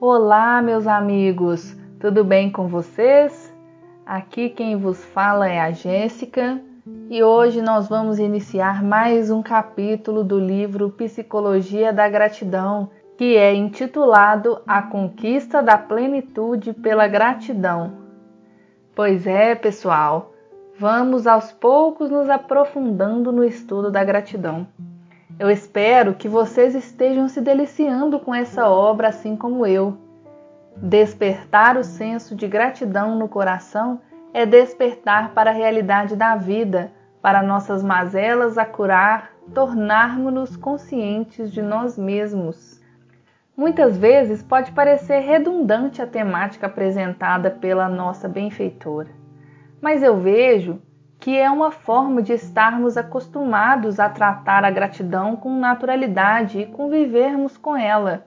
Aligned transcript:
Olá, 0.00 0.62
meus 0.62 0.86
amigos, 0.86 1.76
tudo 1.98 2.22
bem 2.22 2.52
com 2.52 2.68
vocês? 2.68 3.52
Aqui 4.06 4.48
quem 4.48 4.76
vos 4.76 5.04
fala 5.06 5.48
é 5.48 5.58
a 5.58 5.72
Jéssica 5.72 6.62
e 7.10 7.20
hoje 7.20 7.60
nós 7.60 7.88
vamos 7.88 8.20
iniciar 8.20 8.80
mais 8.80 9.28
um 9.28 9.42
capítulo 9.42 10.22
do 10.22 10.38
livro 10.38 10.90
Psicologia 10.90 11.92
da 11.92 12.08
Gratidão, 12.08 12.90
que 13.16 13.36
é 13.36 13.52
intitulado 13.52 14.62
A 14.64 14.82
Conquista 14.82 15.60
da 15.60 15.76
Plenitude 15.76 16.72
pela 16.74 17.08
Gratidão. 17.08 17.94
Pois 18.94 19.26
é, 19.26 19.56
pessoal, 19.56 20.32
vamos 20.78 21.26
aos 21.26 21.50
poucos 21.50 22.08
nos 22.08 22.30
aprofundando 22.30 23.32
no 23.32 23.42
estudo 23.42 23.90
da 23.90 24.04
gratidão. 24.04 24.64
Eu 25.38 25.48
espero 25.48 26.14
que 26.14 26.28
vocês 26.28 26.74
estejam 26.74 27.28
se 27.28 27.40
deliciando 27.40 28.18
com 28.18 28.34
essa 28.34 28.68
obra 28.68 29.08
assim 29.08 29.36
como 29.36 29.64
eu. 29.64 29.96
Despertar 30.76 31.76
o 31.76 31.84
senso 31.84 32.34
de 32.34 32.48
gratidão 32.48 33.16
no 33.16 33.28
coração 33.28 34.00
é 34.34 34.44
despertar 34.44 35.32
para 35.34 35.50
a 35.50 35.54
realidade 35.54 36.16
da 36.16 36.34
vida, 36.34 36.90
para 37.22 37.40
nossas 37.40 37.84
mazelas 37.84 38.58
a 38.58 38.64
curar, 38.64 39.30
tornarmos-nos 39.54 40.56
conscientes 40.56 41.52
de 41.52 41.62
nós 41.62 41.96
mesmos. 41.96 42.80
Muitas 43.56 43.96
vezes 43.96 44.42
pode 44.42 44.72
parecer 44.72 45.20
redundante 45.20 46.02
a 46.02 46.06
temática 46.06 46.66
apresentada 46.66 47.48
pela 47.48 47.88
nossa 47.88 48.28
benfeitora, 48.28 49.10
mas 49.80 50.02
eu 50.02 50.18
vejo 50.18 50.80
que 51.20 51.36
é 51.36 51.50
uma 51.50 51.70
forma 51.70 52.22
de 52.22 52.32
estarmos 52.32 52.96
acostumados 52.96 53.98
a 53.98 54.08
tratar 54.08 54.64
a 54.64 54.70
gratidão 54.70 55.34
com 55.34 55.58
naturalidade 55.58 56.60
e 56.60 56.66
convivermos 56.66 57.56
com 57.56 57.76
ela. 57.76 58.26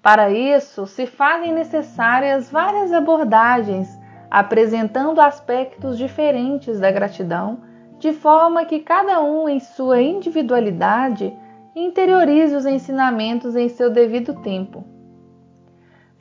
Para 0.00 0.30
isso, 0.30 0.86
se 0.86 1.04
fazem 1.04 1.52
necessárias 1.52 2.48
várias 2.50 2.92
abordagens, 2.92 3.88
apresentando 4.30 5.20
aspectos 5.20 5.98
diferentes 5.98 6.78
da 6.78 6.92
gratidão, 6.92 7.62
de 7.98 8.12
forma 8.12 8.64
que 8.64 8.80
cada 8.80 9.20
um, 9.20 9.48
em 9.48 9.58
sua 9.58 10.00
individualidade, 10.00 11.36
interiorize 11.74 12.54
os 12.54 12.66
ensinamentos 12.66 13.56
em 13.56 13.68
seu 13.68 13.90
devido 13.90 14.34
tempo. 14.42 14.84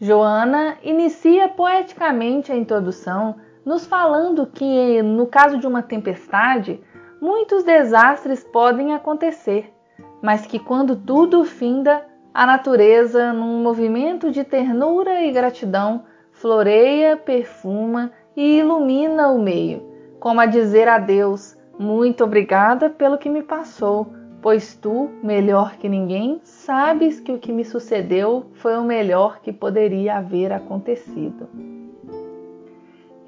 Joana 0.01 0.77
inicia 0.83 1.47
poeticamente 1.47 2.51
a 2.51 2.55
introdução 2.55 3.35
nos 3.65 3.85
falando 3.85 4.45
que, 4.45 5.01
no 5.01 5.25
caso 5.25 5.57
de 5.57 5.65
uma 5.65 5.81
tempestade, 5.81 6.79
muitos 7.19 7.63
desastres 7.63 8.43
podem 8.43 8.93
acontecer, 8.93 9.73
mas 10.21 10.45
que 10.45 10.59
quando 10.59 10.95
tudo 10.95 11.43
finda, 11.43 12.05
a 12.33 12.45
natureza, 12.45 13.33
num 13.33 13.63
movimento 13.63 14.29
de 14.29 14.43
ternura 14.43 15.23
e 15.23 15.31
gratidão, 15.31 16.03
floreia, 16.31 17.17
perfuma 17.17 18.11
e 18.35 18.59
ilumina 18.59 19.29
o 19.29 19.41
meio, 19.41 19.81
como 20.19 20.41
a 20.41 20.45
dizer 20.45 20.87
a 20.87 20.99
Deus: 20.99 21.57
Muito 21.79 22.23
obrigada 22.23 22.89
pelo 22.89 23.17
que 23.17 23.29
me 23.29 23.41
passou, 23.41 24.13
pois 24.41 24.75
tu, 24.75 25.09
melhor 25.23 25.77
que 25.77 25.89
ninguém, 25.89 26.41
sabes 26.43 27.19
que 27.19 27.31
o 27.31 27.39
que 27.39 27.53
me 27.53 27.63
sucedeu 27.63 28.47
foi 28.55 28.77
o 28.77 28.83
melhor 28.83 29.39
que 29.39 29.53
poderia 29.53 30.17
haver 30.17 30.51
acontecido. 30.51 31.74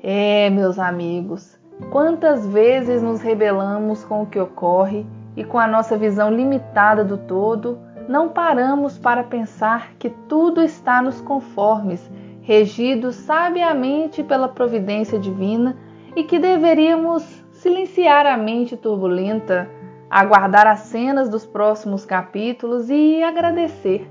É, 0.03 0.47
meus 0.51 0.77
amigos, 0.77 1.57
quantas 1.89 2.45
vezes 2.45 3.01
nos 3.01 3.19
rebelamos 3.19 4.05
com 4.05 4.21
o 4.21 4.25
que 4.27 4.39
ocorre 4.39 5.07
e 5.35 5.43
com 5.43 5.57
a 5.57 5.65
nossa 5.65 5.97
visão 5.97 6.31
limitada 6.31 7.03
do 7.03 7.17
todo, 7.17 7.79
não 8.07 8.29
paramos 8.29 8.97
para 8.97 9.23
pensar 9.23 9.93
que 9.97 10.09
tudo 10.09 10.61
está 10.61 11.01
nos 11.01 11.19
conformes, 11.19 12.09
regido 12.41 13.11
sabiamente 13.11 14.21
pela 14.21 14.47
providência 14.47 15.17
divina 15.17 15.75
e 16.15 16.23
que 16.23 16.37
deveríamos 16.37 17.23
silenciar 17.51 18.27
a 18.27 18.37
mente 18.37 18.77
turbulenta, 18.77 19.67
aguardar 20.09 20.67
as 20.67 20.81
cenas 20.81 21.27
dos 21.27 21.45
próximos 21.45 22.05
capítulos 22.05 22.87
e 22.91 23.23
agradecer. 23.23 24.07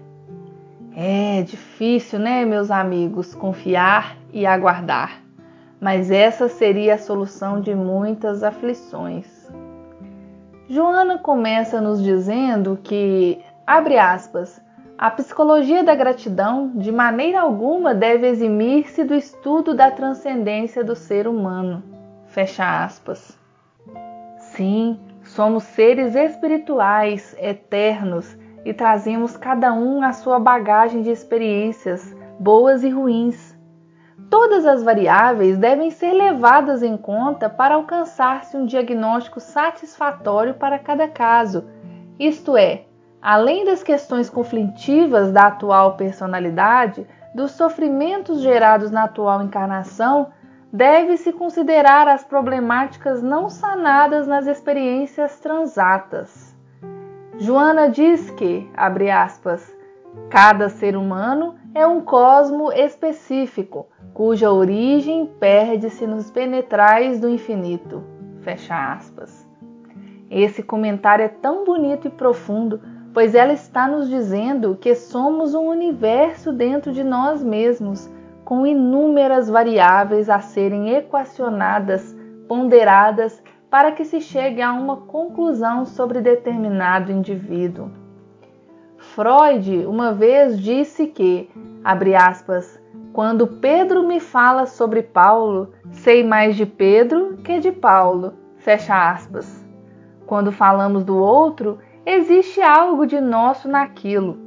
É 0.97 1.43
difícil, 1.43 2.19
né, 2.19 2.45
meus 2.45 2.73
amigos, 2.73 3.37
confiar 3.37 4.17
e 4.33 4.45
aguardar 4.45 5.26
mas 5.81 6.11
essa 6.11 6.49
seria 6.49 6.95
a 6.95 6.99
solução 6.99 7.61
de 7.61 7.75
muitas 7.75 8.43
aflições. 8.43 9.27
Joana 10.69 11.19
começa 11.19 11.81
nos 11.81 12.03
dizendo 12.03 12.79
que, 12.83 13.41
abre 13.67 13.99
aspas, 13.99 14.61
a 14.99 15.11
psicologia 15.11 15.85
da 15.85 15.95
gratidão 15.95 16.73
de 16.75 16.91
maneira 16.91 17.41
alguma 17.41 17.95
deve 17.95 18.27
eximir-se 18.27 19.05
do 19.05 19.15
estudo 19.15 19.75
da 19.75 19.91
transcendência 19.91 20.83
do 20.83 20.97
ser 20.97 21.29
humano. 21.29 21.83
Fecha 22.27 22.85
aspas. 22.85 23.39
Sim, 24.39 24.99
somos 25.23 25.65
seres 25.65 26.15
espirituais, 26.15 27.37
eternos 27.39 28.37
e 28.65 28.73
trazemos 28.73 29.37
cada 29.37 29.73
um 29.73 30.03
a 30.03 30.13
sua 30.13 30.41
bagagem 30.41 31.03
de 31.03 31.11
experiências, 31.11 32.17
boas 32.41 32.83
e 32.83 32.89
ruins 32.89 33.56
Todas 34.29 34.67
as 34.67 34.83
variáveis 34.83 35.57
devem 35.57 35.91
ser 35.91 36.13
levadas 36.13 36.83
em 36.83 36.97
conta 36.97 37.49
para 37.49 37.77
alcançar-se 37.77 38.57
um 38.57 38.67
diagnóstico 38.67 39.39
satisfatório 39.41 40.55
para 40.55 40.79
cada 40.79 41.07
caso, 41.07 41.65
isto 42.19 42.57
é, 42.57 42.85
além 43.21 43.65
das 43.65 43.83
questões 43.83 44.31
conflitivas 44.31 45.31
da 45.31 45.49
atual 45.49 45.97
personalidade, 45.97 47.07
dos 47.35 47.53
sofrimentos 47.53 48.41
gerados 48.41 48.91
na 48.91 49.05
atual 49.05 49.43
encarnação, 49.43 50.29
deve-se 50.73 51.33
considerar 51.33 52.09
as 52.09 52.25
problemáticas 52.25 53.23
não 53.23 53.51
sanadas 53.51 54.27
nas 54.27 54.47
experiências 54.47 55.39
transatas. 55.39 56.57
Joana 57.39 57.91
diz 57.91 58.31
que, 58.31 58.69
abre 58.75 59.11
aspas, 59.11 59.76
cada 60.31 60.69
ser 60.69 60.97
humano 60.97 61.55
é 61.75 61.87
um 61.87 62.01
cosmo 62.01 62.73
específico 62.73 63.87
cuja 64.17 64.51
origem 64.51 65.27
perde-se 65.39 66.07
nos 66.07 66.31
penetrais 66.31 67.21
do 67.21 67.29
infinito. 67.29 68.03
Fecha 68.41 68.95
aspas. 68.95 69.47
Esse 70.31 70.63
comentário 70.63 71.23
é 71.23 71.29
tão 71.29 71.67
bonito 71.67 72.09
e 72.09 72.11
profundo, 72.11 72.81
pois 73.13 73.35
ela 73.35 73.53
está 73.53 73.87
nos 73.87 74.09
dizendo 74.09 74.75
que 74.81 74.95
somos 74.95 75.55
um 75.55 75.67
universo 75.67 76.51
dentro 76.51 76.93
de 76.93 77.05
nós 77.05 77.45
mesmos, 77.45 78.11
com 78.43 78.67
inúmeras 78.67 79.51
variáveis 79.51 80.31
a 80.31 80.41
serem 80.41 80.95
equacionadas, 80.95 82.17
ponderadas, 82.49 83.43
para 83.69 83.93
que 83.93 84.05
se 84.05 84.23
chegue 84.23 84.63
a 84.63 84.73
uma 84.73 84.97
conclusão 84.97 85.85
sobre 85.85 86.23
determinado 86.23 87.13
indivíduo. 87.13 88.06
Freud 89.15 89.87
uma 89.87 90.13
vez 90.13 90.61
disse 90.61 91.07
que, 91.07 91.49
abre 91.83 92.15
aspas, 92.15 92.79
quando 93.13 93.47
Pedro 93.47 94.07
me 94.07 94.21
fala 94.21 94.67
sobre 94.67 95.03
Paulo, 95.03 95.73
sei 95.91 96.23
mais 96.23 96.55
de 96.57 96.67
Pedro 96.67 97.39
que 97.43 97.59
de 97.59 97.73
Paulo. 97.73 98.35
Fecha 98.59 99.11
aspas. 99.11 99.65
Quando 100.27 100.53
falamos 100.53 101.03
do 101.05 101.17
outro, 101.17 101.79
existe 102.05 102.61
algo 102.61 103.07
de 103.07 103.21
nosso 103.21 103.69
naquilo. 103.69 104.39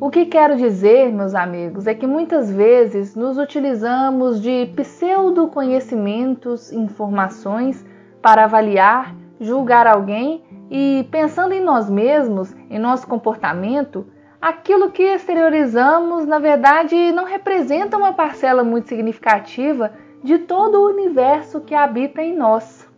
O 0.00 0.10
que 0.10 0.26
quero 0.26 0.56
dizer, 0.56 1.12
meus 1.12 1.34
amigos, 1.34 1.86
é 1.86 1.94
que 1.94 2.06
muitas 2.06 2.50
vezes 2.50 3.14
nos 3.14 3.36
utilizamos 3.36 4.40
de 4.40 4.72
pseudo-conhecimentos, 4.74 6.72
informações 6.72 7.84
para 8.22 8.44
avaliar, 8.44 9.14
julgar 9.40 9.86
alguém 9.86 10.42
e, 10.70 11.06
pensando 11.10 11.52
em 11.52 11.62
nós 11.62 11.88
mesmos, 11.88 12.54
em 12.70 12.78
nosso 12.78 13.06
comportamento, 13.06 14.06
aquilo 14.40 14.90
que 14.90 15.02
exteriorizamos, 15.02 16.26
na 16.26 16.38
verdade, 16.38 17.12
não 17.12 17.24
representa 17.24 17.96
uma 17.96 18.12
parcela 18.12 18.62
muito 18.62 18.88
significativa 18.88 19.92
de 20.22 20.38
todo 20.38 20.80
o 20.80 20.88
universo 20.88 21.60
que 21.60 21.74
habita 21.74 22.22
em 22.22 22.36
nós. 22.36 22.88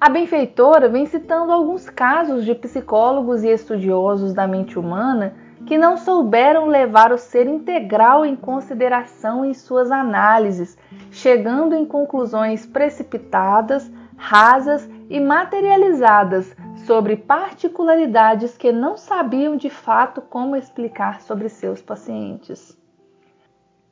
A 0.00 0.08
benfeitora 0.08 0.88
vem 0.88 1.04
citando 1.04 1.52
alguns 1.52 1.90
casos 1.90 2.44
de 2.44 2.54
psicólogos 2.54 3.44
e 3.44 3.48
estudiosos 3.48 4.32
da 4.32 4.46
mente 4.46 4.78
humana 4.78 5.34
que 5.66 5.76
não 5.76 5.98
souberam 5.98 6.66
levar 6.66 7.12
o 7.12 7.18
ser 7.18 7.46
integral 7.46 8.24
em 8.24 8.34
consideração 8.34 9.44
em 9.44 9.52
suas 9.52 9.90
análises, 9.90 10.78
chegando 11.10 11.74
em 11.74 11.84
conclusões 11.84 12.64
precipitadas, 12.64 13.92
rasas 14.16 14.88
e 15.10 15.18
materializadas 15.18 16.56
sobre 16.86 17.16
particularidades 17.16 18.56
que 18.56 18.70
não 18.70 18.96
sabiam 18.96 19.56
de 19.56 19.68
fato 19.68 20.22
como 20.22 20.54
explicar 20.54 21.20
sobre 21.20 21.48
seus 21.48 21.82
pacientes. 21.82 22.78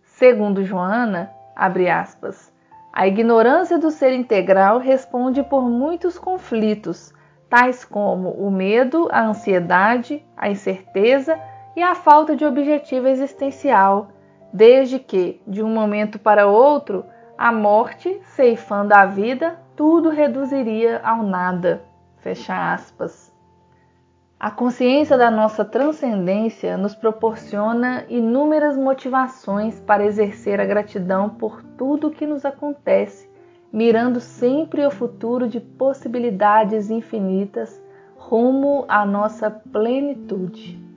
Segundo 0.05 0.65
Joana, 0.65 1.31
aspas, 1.57 2.53
a 2.93 3.07
ignorância 3.07 3.79
do 3.79 3.91
ser 3.91 4.13
integral 4.13 4.79
responde 4.79 5.43
por 5.43 5.63
muitos 5.63 6.17
conflitos, 6.17 7.13
tais 7.51 7.85
como 7.85 8.31
o 8.31 8.51
medo, 8.51 9.09
a 9.11 9.25
ansiedade, 9.25 10.25
a 10.37 10.49
incerteza 10.49 11.39
e 11.75 11.83
a 11.83 11.97
falta 11.97 12.37
de 12.37 12.45
objetivo 12.45 13.09
existencial, 13.09 14.13
desde 14.53 14.99
que, 14.99 15.41
de 15.47 15.63
um 15.63 15.69
momento 15.69 16.19
para 16.19 16.47
outro, 16.47 17.05
a 17.39 17.53
morte, 17.53 18.21
ceifando 18.35 18.93
a 18.93 19.07
vida, 19.07 19.57
tudo 19.77 20.11
reduziria 20.11 21.01
ao 21.05 21.23
nada. 21.23 21.85
Fecha 22.17 22.75
aspas. 22.75 23.33
A 24.41 24.51
consciência 24.51 25.17
da 25.17 25.31
nossa 25.31 25.65
transcendência 25.65 26.77
nos 26.77 26.97
proporciona 26.97 28.05
inúmeras 28.09 28.77
motivações 28.77 29.79
para 29.79 30.05
exercer 30.05 30.61
a 30.61 30.65
gratidão 30.65 31.31
por 31.31 31.63
tudo 31.63 32.11
que 32.11 32.27
nos 32.27 32.45
acontece, 32.45 33.31
mirando 33.73 34.19
sempre 34.19 34.85
o 34.85 34.91
futuro 34.91 35.49
de 35.49 35.61
possibilidades 35.61 36.91
infinitas 36.91 37.81
rumo 38.17 38.85
à 38.89 39.07
nossa 39.07 39.49
plenitude. 39.49 40.88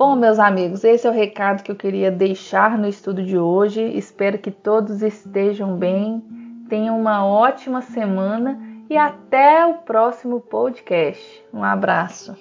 Bom, 0.00 0.16
meus 0.16 0.38
amigos, 0.38 0.82
esse 0.82 1.06
é 1.06 1.10
o 1.10 1.12
recado 1.12 1.62
que 1.62 1.70
eu 1.70 1.76
queria 1.76 2.10
deixar 2.10 2.78
no 2.78 2.88
estudo 2.88 3.22
de 3.22 3.36
hoje. 3.36 3.82
Espero 3.82 4.38
que 4.38 4.50
todos 4.50 5.02
estejam 5.02 5.76
bem, 5.76 6.24
tenham 6.70 6.98
uma 6.98 7.26
ótima 7.26 7.82
semana 7.82 8.58
e 8.88 8.96
até 8.96 9.66
o 9.66 9.74
próximo 9.74 10.40
podcast. 10.40 11.44
Um 11.52 11.62
abraço. 11.62 12.34